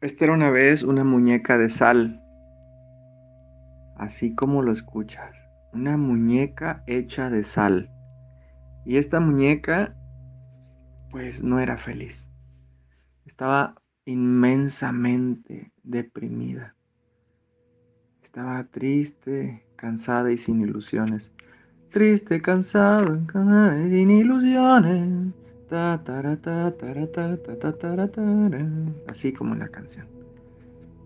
[0.00, 2.22] Esta era una vez una muñeca de sal,
[3.96, 5.36] así como lo escuchas,
[5.74, 7.90] una muñeca hecha de sal.
[8.86, 9.94] Y esta muñeca,
[11.10, 12.26] pues no era feliz.
[13.26, 13.74] Estaba
[14.06, 16.74] inmensamente deprimida.
[18.22, 21.30] Estaba triste, cansada y sin ilusiones.
[21.90, 25.19] Triste, cansado, cansada y sin ilusiones.
[29.06, 30.06] Así como en la canción.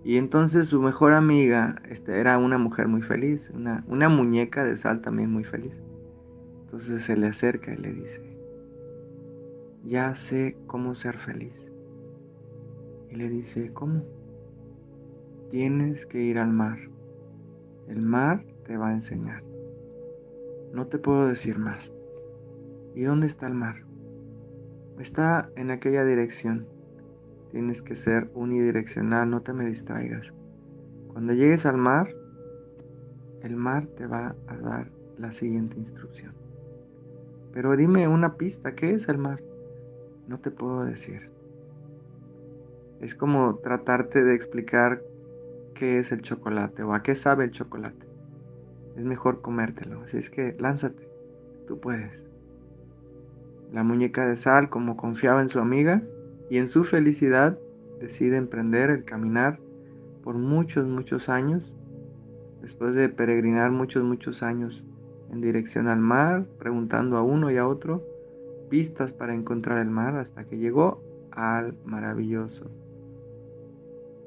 [0.04, 4.76] Y entonces su mejor amiga este, era una mujer muy feliz, una, una muñeca de
[4.76, 5.72] sal también muy feliz.
[6.64, 8.20] Entonces se le acerca y le dice,
[9.84, 11.70] ya sé cómo ser feliz.
[13.10, 14.02] Y le dice, ¿cómo?
[15.50, 16.78] Tienes que ir al mar.
[17.88, 19.42] El mar te va a enseñar.
[20.72, 21.92] No te puedo decir más.
[22.94, 23.76] ¿Y dónde está el mar?
[24.98, 26.66] Está en aquella dirección.
[27.50, 30.32] Tienes que ser unidireccional, no te me distraigas.
[31.08, 32.08] Cuando llegues al mar,
[33.42, 36.32] el mar te va a dar la siguiente instrucción.
[37.52, 39.40] Pero dime una pista, ¿qué es el mar?
[40.26, 41.30] No te puedo decir.
[43.00, 45.02] Es como tratarte de explicar
[45.74, 48.06] qué es el chocolate o a qué sabe el chocolate.
[48.96, 51.08] Es mejor comértelo, así es que lánzate,
[51.66, 52.24] tú puedes.
[53.72, 56.02] La muñeca de sal, como confiaba en su amiga
[56.50, 57.58] y en su felicidad,
[58.00, 59.58] decide emprender el caminar
[60.22, 61.72] por muchos, muchos años,
[62.62, 64.84] después de peregrinar muchos, muchos años
[65.30, 68.02] en dirección al mar, preguntando a uno y a otro
[68.70, 72.70] pistas para encontrar el mar, hasta que llegó al maravilloso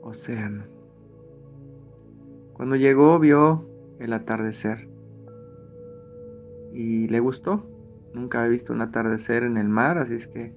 [0.01, 0.63] océano.
[2.53, 3.65] Cuando llegó vio
[3.99, 4.87] el atardecer
[6.73, 7.63] y le gustó
[8.17, 10.51] Nunca había visto un atardecer en el mar, así es que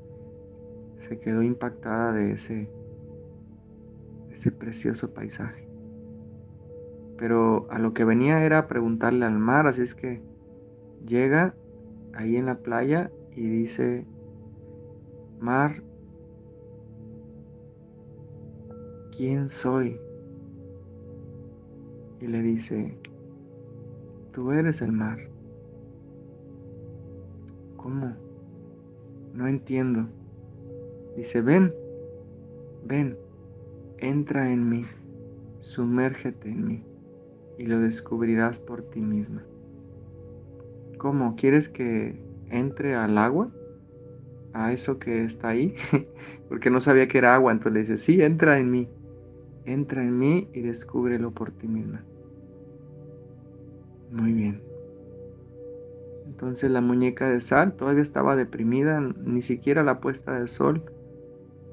[0.97, 2.71] se quedó impactada de ese,
[4.31, 5.69] ese precioso paisaje.
[7.19, 10.23] Pero a lo que venía era preguntarle al mar, así es que
[11.07, 11.55] llega
[12.15, 14.07] ahí en la playa y dice,
[15.39, 15.83] mar,
[19.15, 20.01] ¿quién soy?
[22.21, 22.99] Y le dice,
[24.33, 25.19] tú eres el mar.
[27.91, 28.15] ¿Cómo?
[29.35, 30.07] No entiendo.
[31.17, 31.75] Dice, ven,
[32.85, 33.19] ven,
[33.99, 34.85] entra en mí,
[35.59, 36.85] sumérgete en mí
[37.59, 39.43] y lo descubrirás por ti misma.
[40.99, 41.35] ¿Cómo?
[41.35, 43.51] ¿Quieres que entre al agua?
[44.53, 45.75] ¿A eso que está ahí?
[46.49, 48.89] Porque no sabía que era agua, entonces le dice, sí, entra en mí,
[49.65, 52.05] entra en mí y descúbrelo por ti misma.
[54.13, 54.70] Muy bien.
[56.41, 60.83] Entonces la muñeca de sal todavía estaba deprimida, ni siquiera la puesta del sol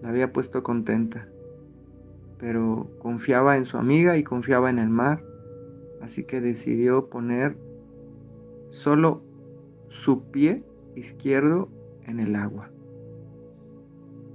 [0.01, 1.29] la había puesto contenta,
[2.37, 5.23] pero confiaba en su amiga y confiaba en el mar,
[6.01, 7.55] así que decidió poner
[8.71, 9.21] solo
[9.87, 10.63] su pie
[10.95, 11.69] izquierdo
[12.05, 12.69] en el agua.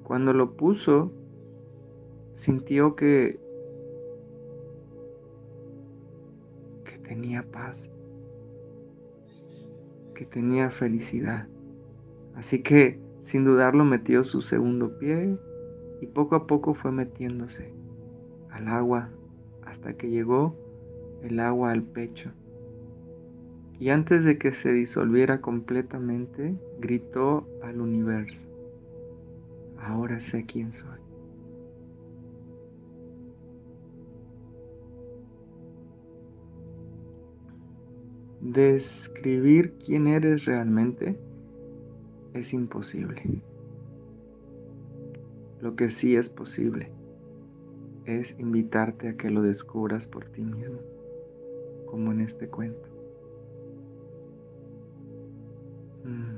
[0.02, 1.12] Cuando lo puso,
[2.32, 3.38] sintió que,
[6.86, 7.90] que tenía paz
[10.24, 11.46] tenía felicidad.
[12.34, 15.36] Así que sin dudarlo metió su segundo pie
[16.00, 17.72] y poco a poco fue metiéndose
[18.50, 19.10] al agua
[19.64, 20.56] hasta que llegó
[21.22, 22.30] el agua al pecho.
[23.78, 28.48] Y antes de que se disolviera completamente, gritó al universo,
[29.78, 31.00] ahora sé quién soy.
[38.42, 41.16] describir quién eres realmente
[42.34, 43.22] es imposible.
[45.60, 46.90] Lo que sí es posible
[48.04, 50.80] es invitarte a que lo descubras por ti mismo,
[51.86, 52.88] como en este cuento.
[56.04, 56.31] Mm.